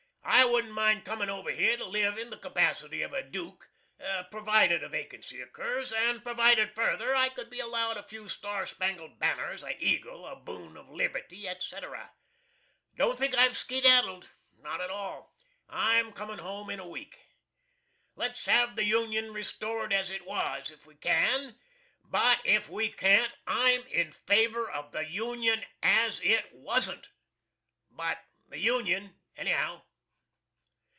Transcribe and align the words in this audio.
I 0.23 0.45
wouldn't 0.45 0.73
mind 0.73 1.05
comin' 1.05 1.29
over 1.29 1.51
here 1.51 1.77
to 1.77 1.85
live 1.85 2.17
in 2.17 2.29
the 2.31 2.37
capacity 2.37 3.03
of 3.03 3.13
a 3.13 3.21
Duke, 3.21 3.69
provided 4.31 4.81
a 4.83 4.89
vacancy 4.89 5.39
occurs, 5.39 5.93
and 5.93 6.23
provided 6.23 6.73
further 6.73 7.15
I 7.15 7.29
could 7.29 7.49
be 7.49 7.59
allowed 7.59 7.97
a 7.97 8.03
few 8.03 8.27
star 8.27 8.65
spangled 8.65 9.19
banners, 9.19 9.61
a 9.61 9.77
eagle, 9.83 10.25
a 10.25 10.35
boon 10.35 10.77
of 10.77 10.89
liberty, 10.89 11.47
etc. 11.47 12.13
Don't 12.95 13.19
think 13.19 13.35
I've 13.37 13.55
skedaddled. 13.57 14.29
Not 14.57 14.81
at 14.81 14.89
all. 14.89 15.35
I'm 15.69 16.11
coming 16.11 16.39
home 16.39 16.69
in 16.71 16.79
a 16.79 16.87
week. 16.87 17.19
Let's 18.15 18.45
have 18.47 18.75
the 18.75 18.85
Union 18.85 19.33
restored 19.33 19.93
as 19.93 20.09
it 20.09 20.25
was, 20.25 20.71
if 20.71 20.85
we 20.87 20.95
can; 20.95 21.59
but 22.03 22.39
if 22.43 22.67
we 22.67 22.89
can't, 22.89 23.33
I'M 23.45 23.85
IN 23.87 24.11
FAVOR 24.11 24.71
OF 24.71 24.91
THE 24.91 25.07
UNION 25.07 25.65
AS 25.83 26.19
IT 26.23 26.51
WASN'T. 26.53 27.09
But 27.91 28.19
the 28.49 28.57
Union, 28.59 29.15
anyhow. 29.35 29.83